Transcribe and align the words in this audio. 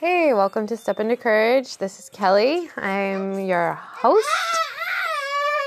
Hey, 0.00 0.32
welcome 0.32 0.66
to 0.68 0.78
Step 0.78 0.98
into 0.98 1.14
Courage. 1.14 1.76
This 1.76 1.98
is 1.98 2.08
Kelly. 2.08 2.70
I'm 2.78 3.38
your 3.38 3.74
host, 3.74 4.26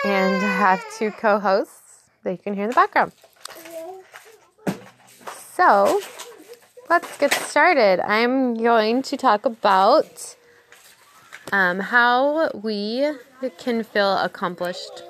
and 0.04 0.44
I 0.44 0.58
have 0.58 0.83
two 0.98 1.12
co 1.12 1.38
hosts 1.38 2.10
that 2.24 2.32
you 2.32 2.40
can 2.40 2.56
hear 2.56 2.64
in 2.64 2.72
the 2.72 2.76
background. 2.76 3.12
So, 5.52 6.02
let's 6.90 7.16
get 7.20 7.32
started. 7.32 8.00
I'm 8.00 8.56
going 8.56 9.04
to 9.04 9.17
talk 9.17 9.46
about 9.46 10.36
um, 11.52 11.79
how 11.79 12.50
we 12.56 13.12
can 13.60 13.84
feel 13.84 14.18
accomplished 14.18 15.04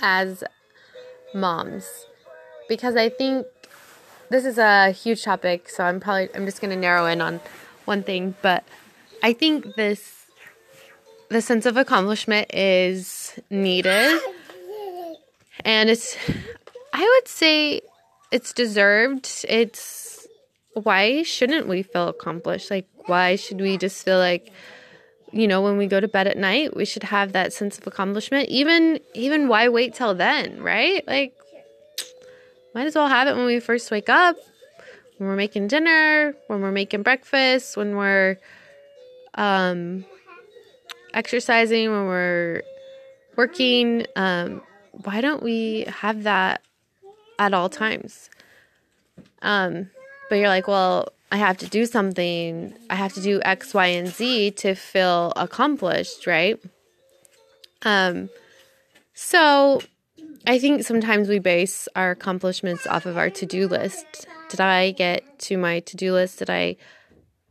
as 0.00 0.44
moms 1.34 2.06
because 2.68 2.94
I 2.94 3.08
think 3.08 3.48
this 4.28 4.44
is 4.44 4.58
a 4.58 4.92
huge 4.92 5.24
topic, 5.24 5.68
so 5.68 5.82
I'm 5.82 5.98
probably 5.98 6.28
I'm 6.36 6.46
just 6.46 6.60
going 6.60 6.70
to 6.70 6.76
narrow 6.76 7.06
in 7.06 7.20
on 7.20 7.40
one 7.90 8.02
thing, 8.02 8.34
but 8.40 8.64
I 9.22 9.34
think 9.34 9.74
this 9.74 10.00
the 11.28 11.42
sense 11.42 11.66
of 11.66 11.76
accomplishment 11.76 12.52
is 12.54 13.38
needed. 13.50 14.20
And 15.64 15.90
it's 15.90 16.16
I 16.94 17.02
would 17.02 17.28
say 17.28 17.82
it's 18.32 18.52
deserved. 18.54 19.44
It's 19.48 20.26
why 20.72 21.22
shouldn't 21.22 21.68
we 21.68 21.82
feel 21.82 22.08
accomplished? 22.08 22.70
Like 22.70 22.88
why 23.06 23.36
should 23.36 23.60
we 23.60 23.76
just 23.76 24.04
feel 24.04 24.18
like 24.18 24.52
you 25.32 25.46
know 25.46 25.60
when 25.60 25.76
we 25.76 25.86
go 25.86 26.00
to 26.00 26.08
bed 26.08 26.26
at 26.26 26.36
night 26.36 26.74
we 26.74 26.84
should 26.84 27.04
have 27.04 27.32
that 27.32 27.52
sense 27.52 27.78
of 27.78 27.86
accomplishment 27.86 28.48
even 28.48 28.98
even 29.14 29.46
why 29.46 29.68
wait 29.68 29.94
till 29.94 30.12
then 30.12 30.60
right 30.60 31.06
like 31.06 31.32
might 32.74 32.86
as 32.86 32.94
well 32.94 33.08
have 33.08 33.26
it 33.28 33.36
when 33.36 33.46
we 33.46 33.58
first 33.60 33.90
wake 33.90 34.08
up, 34.08 34.36
when 35.20 35.28
we're 35.28 35.36
making 35.36 35.68
dinner, 35.68 36.34
when 36.46 36.62
we're 36.62 36.72
making 36.72 37.02
breakfast, 37.02 37.76
when 37.76 37.94
we're 37.94 38.38
um, 39.34 40.06
exercising, 41.12 41.90
when 41.90 42.06
we're 42.06 42.62
working. 43.36 44.06
Um, 44.16 44.62
why 44.92 45.20
don't 45.20 45.42
we 45.42 45.84
have 45.88 46.22
that 46.22 46.62
at 47.38 47.52
all 47.52 47.68
times? 47.68 48.30
Um, 49.42 49.90
but 50.30 50.36
you're 50.36 50.48
like, 50.48 50.66
well, 50.66 51.12
I 51.30 51.36
have 51.36 51.58
to 51.58 51.68
do 51.68 51.84
something. 51.84 52.72
I 52.88 52.94
have 52.94 53.12
to 53.12 53.20
do 53.20 53.42
X, 53.44 53.74
Y, 53.74 53.86
and 53.88 54.08
Z 54.08 54.52
to 54.52 54.74
feel 54.74 55.34
accomplished, 55.36 56.26
right? 56.26 56.58
Um, 57.82 58.30
so 59.12 59.82
I 60.46 60.58
think 60.58 60.84
sometimes 60.84 61.28
we 61.28 61.38
base 61.38 61.88
our 61.94 62.12
accomplishments 62.12 62.86
off 62.86 63.06
of 63.06 63.16
our 63.16 63.30
to 63.30 63.46
do 63.46 63.68
list. 63.68 64.26
Did 64.48 64.60
I 64.60 64.92
get 64.92 65.38
to 65.40 65.56
my 65.56 65.80
to 65.80 65.96
do 65.96 66.12
list? 66.12 66.38
Did 66.38 66.50
I 66.50 66.76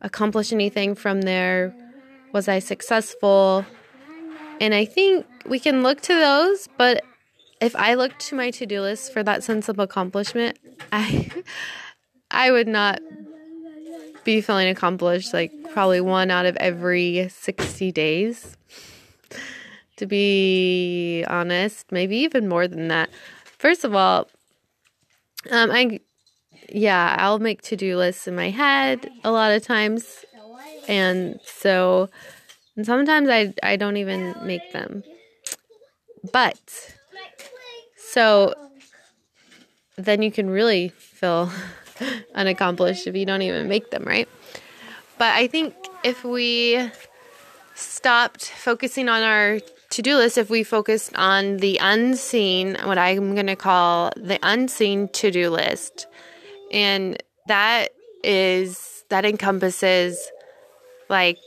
accomplish 0.02 0.52
anything 0.52 0.95
from 0.95 1.21
there? 1.21 1.73
Was 2.33 2.47
I 2.47 2.59
successful? 2.59 3.66
And 4.59 4.73
I 4.73 4.86
think 4.86 5.25
we 5.45 5.59
can 5.59 5.83
look 5.83 6.02
to 6.02 6.13
those, 6.13 6.67
but 6.77 7.03
if 7.61 7.75
I 7.75 7.94
looked 7.94 8.19
to 8.27 8.36
my 8.36 8.52
to 8.52 8.66
do 8.66 8.81
list 8.81 9.14
for 9.14 9.23
that 9.23 9.43
sense 9.43 9.69
of 9.69 9.80
accomplishment, 9.80 10.58
I 10.91 11.30
I 12.31 12.52
would 12.52 12.67
not 12.67 13.02
be 14.23 14.41
feeling 14.41 14.67
accomplished 14.67 15.33
like 15.33 15.52
probably 15.71 16.02
one 16.02 16.30
out 16.30 16.45
of 16.45 16.55
every 16.58 17.30
60 17.30 17.91
days 17.91 18.58
to 20.00 20.05
be 20.05 21.25
honest, 21.28 21.92
maybe 21.92 22.17
even 22.17 22.47
more 22.47 22.67
than 22.67 22.88
that. 22.88 23.09
First 23.58 23.83
of 23.83 23.94
all, 23.94 24.30
um, 25.52 25.69
I, 25.72 26.00
yeah, 26.69 27.17
I'll 27.19 27.39
make 27.39 27.61
to 27.64 27.75
do 27.75 27.97
lists 27.97 28.27
in 28.27 28.36
my 28.36 28.50
head 28.50 29.11
a 29.25 29.31
lot 29.31 29.52
of 29.52 29.61
times. 29.61 30.25
And 30.88 31.39
so, 31.44 32.09
and 32.75 32.86
sometimes 32.86 33.30
I, 33.30 33.53
I 33.61 33.75
don't 33.75 33.97
even 33.97 34.36
make 34.44 34.72
them. 34.72 35.03
But, 36.31 36.95
so 37.98 38.54
then 39.98 40.21
you 40.21 40.32
can 40.32 40.49
really 40.49 40.89
feel 40.89 41.52
unaccomplished 42.36 43.05
if 43.05 43.15
you 43.15 43.26
don't 43.26 43.42
even 43.42 43.67
make 43.67 43.92
them, 43.92 44.04
right? 44.05 44.30
But 45.17 45.36
I 45.36 45.48
think 45.48 45.76
if 46.05 46.23
we 46.23 46.89
stopped 47.76 48.45
focusing 48.45 49.09
on 49.09 49.23
our 49.23 49.59
to 49.92 50.02
do 50.02 50.16
list 50.16 50.38
if 50.38 50.50
we 50.50 50.64
focused 50.64 51.16
on 51.16 51.58
the 51.58 51.77
unseen, 51.82 52.77
what 52.83 52.98
I'm 52.98 53.33
going 53.33 53.48
to 53.48 53.55
call 53.55 54.11
the 54.16 54.39
unseen 54.44 55.08
to 55.10 55.32
do 55.32 55.50
list. 55.50 56.08
And 56.72 57.22
that 57.48 57.89
is, 58.23 59.04
that 59.10 59.26
encompasses 59.26 60.32
like 61.10 61.39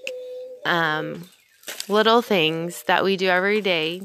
um, 0.64 1.28
little 1.88 2.22
things 2.22 2.82
that 2.84 3.04
we 3.04 3.16
do 3.16 3.28
every 3.28 3.60
day 3.60 4.02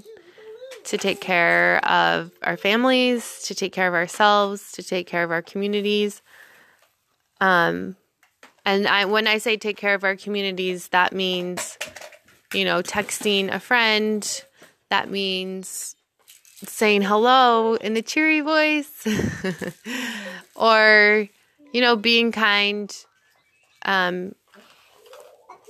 to 0.85 0.97
take 0.97 1.19
care 1.19 1.83
of 1.85 2.31
our 2.43 2.55
families, 2.55 3.41
to 3.43 3.55
take 3.55 3.73
care 3.73 3.87
of 3.87 3.93
ourselves, 3.93 4.71
to 4.73 4.83
take 4.83 5.07
care 5.07 5.23
of 5.23 5.31
our 5.31 5.41
communities. 5.41 6.21
Um, 7.41 7.95
and 8.65 8.87
I, 8.87 9.05
when 9.05 9.27
I 9.27 9.39
say 9.39 9.57
take 9.57 9.77
care 9.77 9.95
of 9.95 10.03
our 10.03 10.15
communities, 10.15 10.89
that 10.89 11.13
means 11.13 11.77
you 12.53 12.65
know, 12.65 12.81
texting 12.81 13.53
a 13.53 13.59
friend. 13.59 14.43
That 14.89 15.09
means 15.09 15.95
saying 16.65 17.03
hello 17.03 17.75
in 17.75 17.95
a 17.97 18.01
cheery 18.01 18.41
voice 18.41 19.07
or, 20.55 21.27
you 21.71 21.81
know, 21.81 21.95
being 21.95 22.31
kind 22.31 22.95
um, 23.83 24.33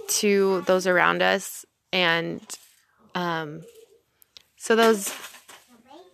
to 0.08 0.62
those 0.62 0.88
around 0.88 1.22
us. 1.22 1.66
And 1.92 2.42
um, 3.16 3.64
so 4.56 4.76
those, 4.76 5.14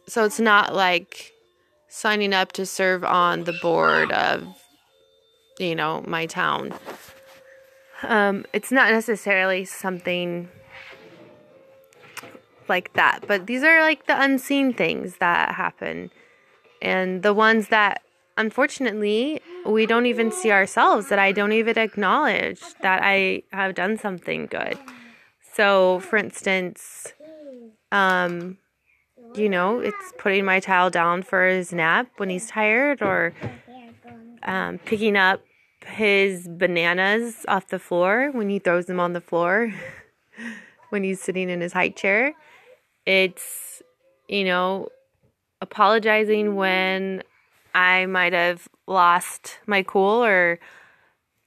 so 0.07 0.25
it's 0.25 0.39
not 0.39 0.73
like 0.73 1.33
signing 1.89 2.33
up 2.33 2.51
to 2.53 2.65
serve 2.65 3.03
on 3.03 3.43
the 3.43 3.53
board 3.61 4.11
of, 4.11 4.43
you 5.59 5.75
know, 5.75 6.03
my 6.07 6.25
town. 6.25 6.73
Um, 8.03 8.45
it's 8.53 8.71
not 8.71 8.91
necessarily 8.91 9.65
something 9.65 10.49
like 12.67 12.93
that, 12.93 13.25
but 13.27 13.47
these 13.47 13.63
are 13.63 13.81
like 13.81 14.07
the 14.07 14.21
unseen 14.21 14.73
things 14.73 15.17
that 15.17 15.55
happen, 15.55 16.11
and 16.81 17.23
the 17.23 17.33
ones 17.33 17.69
that 17.69 18.01
unfortunately 18.37 19.41
we 19.65 19.85
don't 19.85 20.05
even 20.05 20.31
see 20.31 20.51
ourselves, 20.51 21.09
that 21.09 21.19
I 21.19 21.31
don't 21.31 21.53
even 21.53 21.77
acknowledge 21.77 22.61
that 22.81 23.01
I 23.03 23.43
have 23.51 23.75
done 23.75 23.97
something 23.97 24.47
good. 24.47 24.77
So, 25.53 25.99
for 25.99 26.17
instance, 26.17 27.13
um, 27.91 28.57
you 29.35 29.49
know, 29.49 29.79
it's 29.79 30.13
putting 30.17 30.45
my 30.45 30.59
child 30.59 30.93
down 30.93 31.23
for 31.23 31.47
his 31.47 31.71
nap 31.71 32.07
when 32.17 32.29
he's 32.29 32.47
tired, 32.47 33.01
or 33.01 33.33
um, 34.43 34.79
picking 34.79 35.15
up 35.15 35.41
his 35.85 36.47
bananas 36.47 37.45
off 37.47 37.67
the 37.67 37.79
floor 37.79 38.29
when 38.31 38.49
he 38.49 38.59
throws 38.59 38.85
them 38.85 38.99
on 38.99 39.13
the 39.13 39.21
floor 39.21 39.73
when 40.89 41.03
he's 41.03 41.21
sitting 41.21 41.49
in 41.49 41.61
his 41.61 41.73
high 41.73 41.89
chair. 41.89 42.33
It's, 43.05 43.81
you 44.27 44.45
know, 44.45 44.89
apologizing 45.61 46.55
when 46.55 47.23
I 47.73 48.05
might 48.05 48.33
have 48.33 48.67
lost 48.87 49.59
my 49.65 49.83
cool 49.83 50.23
or 50.23 50.59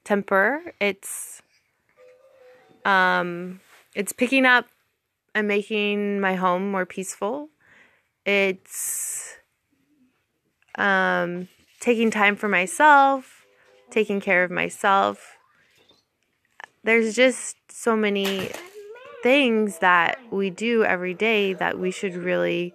temper. 0.04 0.60
It's 0.80 1.42
um 2.84 3.60
it's 3.94 4.12
picking 4.12 4.44
up 4.44 4.66
and 5.34 5.48
making 5.48 6.20
my 6.20 6.34
home 6.34 6.70
more 6.70 6.86
peaceful. 6.86 7.48
It's 8.24 9.36
um 10.76 11.48
taking 11.80 12.10
time 12.10 12.36
for 12.36 12.48
myself 12.48 13.35
taking 13.90 14.20
care 14.20 14.44
of 14.44 14.50
myself. 14.50 15.36
There's 16.84 17.14
just 17.14 17.56
so 17.68 17.96
many 17.96 18.50
things 19.22 19.78
that 19.78 20.18
we 20.30 20.50
do 20.50 20.84
every 20.84 21.14
day 21.14 21.52
that 21.52 21.78
we 21.78 21.90
should 21.90 22.14
really 22.14 22.74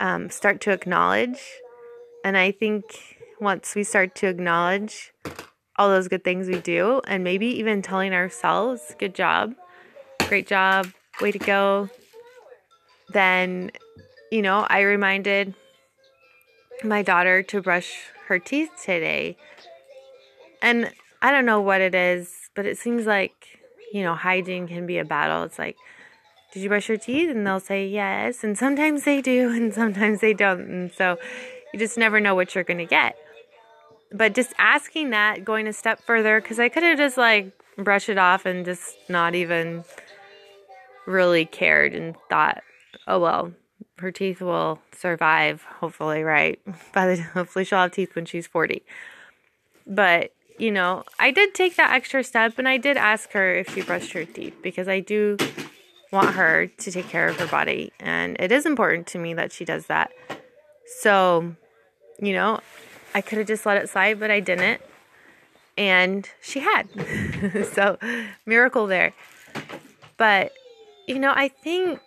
um, 0.00 0.28
start 0.30 0.60
to 0.62 0.70
acknowledge. 0.70 1.40
And 2.24 2.36
I 2.36 2.50
think 2.50 2.84
once 3.40 3.74
we 3.74 3.84
start 3.84 4.14
to 4.16 4.26
acknowledge 4.26 5.12
all 5.76 5.88
those 5.88 6.08
good 6.08 6.24
things 6.24 6.48
we 6.48 6.58
do, 6.58 7.00
and 7.06 7.22
maybe 7.22 7.46
even 7.46 7.82
telling 7.82 8.12
ourselves, 8.12 8.94
good 8.98 9.14
job, 9.14 9.54
great 10.28 10.46
job, 10.46 10.88
way 11.20 11.30
to 11.32 11.38
go, 11.38 11.88
then, 13.12 13.70
you 14.30 14.42
know, 14.42 14.66
I 14.68 14.80
reminded 14.80 15.54
my 16.82 17.02
daughter 17.02 17.42
to 17.44 17.60
brush 17.60 17.94
her 18.26 18.38
teeth 18.38 18.70
today. 18.82 19.36
And 20.62 20.92
I 21.22 21.30
don't 21.30 21.46
know 21.46 21.60
what 21.60 21.80
it 21.80 21.94
is, 21.94 22.32
but 22.54 22.66
it 22.66 22.78
seems 22.78 23.06
like, 23.06 23.60
you 23.92 24.02
know, 24.02 24.14
hygiene 24.14 24.66
can 24.68 24.86
be 24.86 24.98
a 24.98 25.04
battle. 25.04 25.42
It's 25.42 25.58
like, 25.58 25.76
did 26.52 26.62
you 26.62 26.68
brush 26.68 26.88
your 26.88 26.98
teeth? 26.98 27.30
And 27.30 27.46
they'll 27.46 27.60
say 27.60 27.86
yes. 27.86 28.42
And 28.44 28.56
sometimes 28.56 29.04
they 29.04 29.20
do, 29.20 29.50
and 29.54 29.72
sometimes 29.74 30.20
they 30.20 30.34
don't. 30.34 30.60
And 30.60 30.92
so 30.92 31.18
you 31.72 31.78
just 31.78 31.98
never 31.98 32.20
know 32.20 32.34
what 32.34 32.54
you're 32.54 32.64
going 32.64 32.78
to 32.78 32.86
get. 32.86 33.16
but 34.12 34.34
just 34.34 34.54
asking 34.58 35.10
that, 35.10 35.44
going 35.44 35.66
a 35.66 35.72
step 35.72 36.00
further, 36.00 36.40
because 36.40 36.58
I 36.58 36.68
could 36.68 36.82
have 36.82 36.98
just 36.98 37.16
like 37.16 37.52
brushed 37.76 38.08
it 38.08 38.18
off 38.18 38.46
and 38.46 38.64
just 38.64 38.96
not 39.08 39.34
even 39.34 39.84
really 41.06 41.44
cared 41.44 41.94
and 41.94 42.16
thought, 42.30 42.62
oh 43.06 43.20
well, 43.20 43.52
her 43.98 44.10
teeth 44.10 44.40
will 44.40 44.80
survive, 44.92 45.62
hopefully, 45.62 46.22
right? 46.22 46.60
By 46.92 47.06
the 47.06 47.22
hopefully 47.22 47.64
she'll 47.64 47.78
have 47.78 47.92
teeth 47.92 48.14
when 48.14 48.26
she's 48.26 48.46
40. 48.46 48.82
But, 49.86 50.32
you 50.58 50.70
know, 50.70 51.04
I 51.18 51.30
did 51.30 51.54
take 51.54 51.76
that 51.76 51.92
extra 51.92 52.24
step 52.24 52.58
and 52.58 52.68
I 52.68 52.76
did 52.76 52.96
ask 52.96 53.32
her 53.32 53.54
if 53.54 53.74
she 53.74 53.82
brushed 53.82 54.12
her 54.12 54.24
teeth 54.24 54.56
because 54.62 54.88
I 54.88 55.00
do 55.00 55.36
want 56.12 56.34
her 56.34 56.66
to 56.66 56.92
take 56.92 57.08
care 57.08 57.28
of 57.28 57.38
her 57.38 57.46
body 57.46 57.92
and 57.98 58.36
it 58.38 58.52
is 58.52 58.64
important 58.64 59.06
to 59.08 59.18
me 59.18 59.34
that 59.34 59.52
she 59.52 59.64
does 59.64 59.86
that. 59.86 60.12
So, 61.00 61.54
you 62.20 62.32
know, 62.32 62.60
I 63.14 63.20
could 63.20 63.38
have 63.38 63.46
just 63.46 63.66
let 63.66 63.76
it 63.76 63.88
slide, 63.88 64.20
but 64.20 64.30
I 64.30 64.40
didn't. 64.40 64.80
And 65.78 66.28
she 66.40 66.60
had. 66.60 66.88
so, 67.74 67.98
miracle 68.46 68.86
there. 68.86 69.12
But, 70.16 70.52
you 71.06 71.18
know, 71.18 71.32
I 71.34 71.48
think 71.48 72.00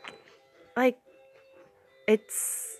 it's 2.09 2.77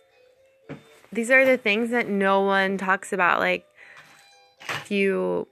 these 1.12 1.30
are 1.32 1.46
the 1.46 1.58
things 1.58 1.92
that 1.92 2.10
no 2.10 2.42
one 2.42 2.78
talks 2.78 3.14
about. 3.14 3.40
Like, 3.40 3.66
if 4.70 4.92
you 4.92 5.48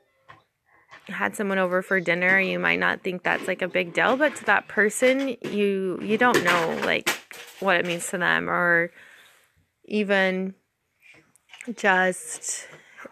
had 1.08 1.36
someone 1.36 1.60
over 1.60 1.82
for 1.82 2.00
dinner, 2.00 2.40
you 2.40 2.60
might 2.60 2.80
not 2.80 3.02
think 3.02 3.24
that's 3.24 3.48
like 3.48 3.62
a 3.62 3.68
big 3.68 3.94
deal, 3.94 4.18
but 4.18 4.36
to 4.38 4.46
that 4.46 4.68
person, 4.68 5.38
you 5.42 6.00
you 6.02 6.18
don't 6.18 6.44
know 6.44 6.80
like 6.84 7.10
what 7.60 7.78
it 7.78 7.86
means 7.86 8.10
to 8.10 8.18
them 8.18 8.50
or 8.50 8.92
even 9.86 10.56
just 11.76 12.68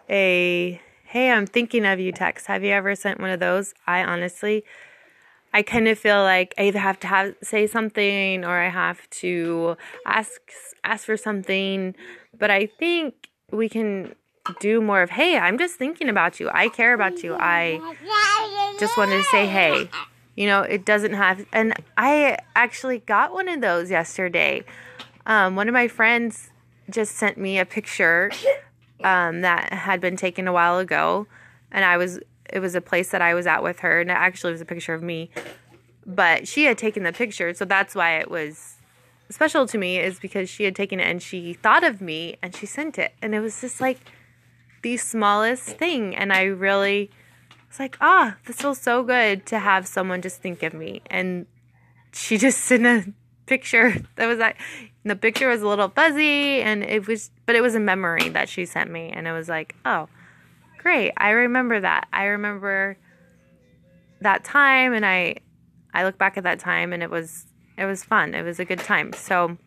a 0.09 0.81
hey, 1.05 1.31
I'm 1.31 1.45
thinking 1.45 1.85
of 1.85 1.99
you 1.99 2.11
text. 2.11 2.47
Have 2.47 2.63
you 2.63 2.71
ever 2.71 2.95
sent 2.95 3.19
one 3.19 3.29
of 3.29 3.39
those? 3.39 3.73
I 3.85 4.03
honestly 4.03 4.63
I 5.55 5.61
kind 5.61 5.87
of 5.87 5.97
feel 5.97 6.21
like 6.21 6.53
I 6.57 6.63
either 6.63 6.79
have 6.79 6.99
to 6.99 7.07
have 7.07 7.33
say 7.41 7.65
something 7.65 8.43
or 8.43 8.59
I 8.59 8.67
have 8.67 9.09
to 9.21 9.77
ask 10.05 10.41
ask 10.83 11.05
for 11.05 11.15
something, 11.15 11.95
but 12.37 12.51
I 12.51 12.65
think 12.65 13.29
we 13.51 13.69
can 13.69 14.15
do 14.59 14.81
more 14.81 15.01
of 15.01 15.11
hey, 15.11 15.37
I'm 15.37 15.57
just 15.57 15.75
thinking 15.75 16.09
about 16.09 16.41
you. 16.41 16.49
I 16.53 16.67
care 16.67 16.93
about 16.93 17.23
you. 17.23 17.37
I 17.39 17.79
just 18.81 18.97
wanted 18.97 19.15
to 19.15 19.23
say 19.31 19.47
hey. 19.47 19.89
You 20.35 20.47
know, 20.47 20.61
it 20.61 20.83
doesn't 20.83 21.13
have 21.13 21.45
and 21.53 21.73
I 21.97 22.37
actually 22.57 22.99
got 22.99 23.31
one 23.31 23.47
of 23.47 23.61
those 23.61 23.89
yesterday. 23.89 24.65
Um, 25.25 25.55
one 25.55 25.69
of 25.69 25.73
my 25.73 25.87
friends 25.87 26.49
just 26.89 27.15
sent 27.15 27.37
me 27.37 27.59
a 27.59 27.65
picture 27.65 28.29
um, 29.05 29.39
that 29.39 29.71
had 29.71 30.01
been 30.01 30.17
taken 30.17 30.49
a 30.49 30.53
while 30.53 30.79
ago, 30.79 31.27
and 31.71 31.85
I 31.85 31.95
was 31.95 32.19
it 32.51 32.59
was 32.59 32.75
a 32.75 32.81
place 32.81 33.09
that 33.09 33.21
I 33.21 33.33
was 33.33 33.47
at 33.47 33.63
with 33.63 33.79
her, 33.79 34.01
and 34.01 34.09
it 34.09 34.13
actually 34.13 34.51
was 34.51 34.61
a 34.61 34.65
picture 34.65 34.93
of 34.93 35.03
me, 35.03 35.29
but 36.05 36.47
she 36.47 36.65
had 36.65 36.77
taken 36.77 37.03
the 37.03 37.13
picture, 37.13 37.53
so 37.53 37.65
that's 37.65 37.95
why 37.95 38.17
it 38.17 38.29
was 38.29 38.75
special 39.29 39.65
to 39.67 39.77
me 39.77 39.97
is 39.97 40.19
because 40.19 40.49
she 40.49 40.65
had 40.65 40.75
taken 40.75 40.99
it 40.99 41.09
and 41.09 41.19
she 41.21 41.53
thought 41.53 41.83
of 41.83 41.99
me 41.99 42.37
and 42.43 42.55
she 42.55 42.65
sent 42.65 42.99
it, 42.99 43.13
and 43.21 43.33
it 43.33 43.39
was 43.39 43.61
just 43.61 43.81
like 43.81 43.99
the 44.81 44.97
smallest 44.97 45.77
thing, 45.77 46.15
and 46.15 46.31
I 46.31 46.43
really 46.43 47.09
was 47.67 47.79
like, 47.79 47.97
ah, 48.01 48.35
oh, 48.35 48.39
this 48.45 48.57
feels 48.57 48.79
so 48.79 49.03
good 49.03 49.45
to 49.47 49.59
have 49.59 49.87
someone 49.87 50.21
just 50.21 50.41
think 50.41 50.63
of 50.63 50.73
me, 50.73 51.01
and 51.09 51.47
she 52.13 52.37
just 52.39 52.59
sent 52.59 52.85
a 52.85 53.11
picture 53.45 53.95
that 54.15 54.25
was 54.27 54.39
like 54.39 54.57
the 55.03 55.15
picture 55.15 55.47
was 55.47 55.61
a 55.61 55.67
little 55.67 55.89
fuzzy 55.89 56.61
and 56.61 56.83
it 56.83 57.07
was 57.07 57.29
but 57.45 57.55
it 57.55 57.61
was 57.61 57.75
a 57.75 57.79
memory 57.79 58.29
that 58.29 58.49
she 58.49 58.65
sent 58.65 58.89
me. 58.89 59.11
And 59.13 59.27
it 59.27 59.31
was 59.31 59.47
like 59.47 59.75
oh 59.85 60.07
great. 60.85 61.11
I 61.17 61.31
remember 61.31 61.79
that. 61.79 62.07
I 62.13 62.25
remember 62.25 62.95
that 64.21 64.43
time 64.43 64.93
and 64.93 65.05
i 65.05 65.35
i 65.93 66.03
look 66.03 66.17
back 66.17 66.37
at 66.37 66.43
that 66.43 66.57
time 66.57 66.93
and 66.93 67.01
it 67.01 67.09
was 67.09 67.47
it 67.75 67.85
was 67.85 68.03
fun. 68.03 68.35
It 68.35 68.43
was 68.43 68.59
a 68.59 68.65
good 68.65 68.77
time. 68.79 69.11
So 69.13 69.57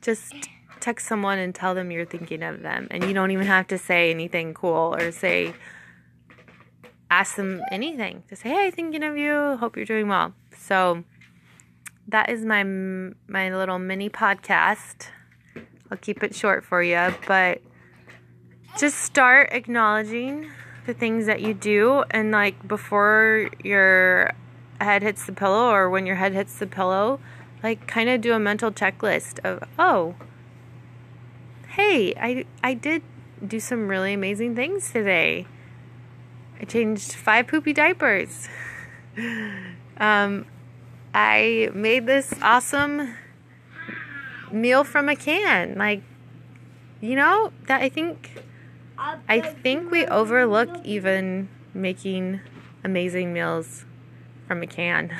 just 0.00 0.32
text 0.80 1.06
someone 1.06 1.38
and 1.38 1.54
tell 1.54 1.74
them 1.74 1.90
you're 1.90 2.06
thinking 2.06 2.42
of 2.42 2.62
them 2.62 2.88
and 2.90 3.04
you 3.04 3.12
don't 3.12 3.30
even 3.30 3.46
have 3.46 3.66
to 3.66 3.76
say 3.76 4.10
anything 4.10 4.54
cool 4.54 4.94
or 4.98 5.12
say 5.12 5.52
ask 7.10 7.36
them 7.36 7.60
anything. 7.70 8.22
To 8.28 8.36
say 8.36 8.48
hey 8.48 8.70
thinking 8.70 9.02
of 9.02 9.18
you. 9.18 9.58
Hope 9.58 9.76
you're 9.76 9.84
doing 9.84 10.08
well. 10.08 10.32
So 10.56 11.04
that 12.08 12.30
is 12.30 12.46
my 12.46 12.64
my 12.64 13.54
little 13.54 13.78
mini 13.78 14.08
podcast. 14.08 15.08
I'll 15.90 15.98
keep 15.98 16.22
it 16.22 16.34
short 16.34 16.64
for 16.64 16.82
you, 16.82 17.14
but 17.26 17.60
just 18.76 18.98
start 18.98 19.48
acknowledging 19.52 20.50
the 20.86 20.94
things 20.94 21.26
that 21.26 21.40
you 21.40 21.54
do 21.54 22.02
and 22.10 22.30
like 22.30 22.66
before 22.66 23.50
your 23.62 24.32
head 24.80 25.02
hits 25.02 25.26
the 25.26 25.32
pillow 25.32 25.70
or 25.70 25.90
when 25.90 26.06
your 26.06 26.16
head 26.16 26.32
hits 26.32 26.58
the 26.58 26.66
pillow, 26.66 27.20
like 27.62 27.86
kind 27.86 28.08
of 28.08 28.20
do 28.20 28.32
a 28.32 28.38
mental 28.38 28.70
checklist 28.70 29.38
of, 29.44 29.62
"Oh, 29.78 30.14
hey, 31.68 32.14
I 32.20 32.44
I 32.62 32.74
did 32.74 33.02
do 33.46 33.60
some 33.60 33.88
really 33.88 34.12
amazing 34.14 34.54
things 34.54 34.90
today. 34.90 35.46
I 36.60 36.64
changed 36.64 37.12
five 37.12 37.46
poopy 37.46 37.72
diapers." 37.72 38.48
um 39.98 40.46
I 41.14 41.70
made 41.74 42.06
this 42.06 42.32
awesome 42.42 43.14
meal 44.52 44.84
from 44.84 45.08
a 45.08 45.16
can. 45.16 45.76
Like, 45.76 46.02
you 47.00 47.16
know, 47.16 47.52
that 47.66 47.82
I 47.82 47.88
think 47.88 48.42
I 49.28 49.40
think 49.40 49.90
we 49.90 50.06
overlook 50.06 50.70
even 50.84 51.48
making 51.74 52.40
amazing 52.84 53.32
meals 53.32 53.84
from 54.46 54.62
a 54.62 54.66
can. 54.66 55.16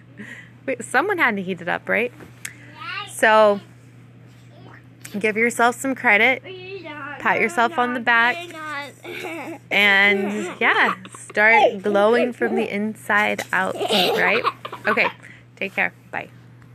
Wait, 0.66 0.84
someone 0.84 1.18
had 1.18 1.36
to 1.36 1.42
heat 1.42 1.60
it 1.60 1.68
up, 1.68 1.88
right? 1.88 2.12
So 3.10 3.60
give 5.18 5.36
yourself 5.36 5.76
some 5.76 5.94
credit. 5.94 6.42
Pat 7.18 7.40
yourself 7.40 7.78
on 7.78 7.94
the 7.94 8.00
back. 8.00 8.36
And 9.70 10.54
yeah, 10.60 10.94
start 11.16 11.82
glowing 11.82 12.32
from 12.32 12.54
the 12.56 12.68
inside 12.68 13.42
out, 13.52 13.74
right? 13.74 14.44
Okay, 14.86 15.08
take 15.56 15.74
care. 15.74 15.92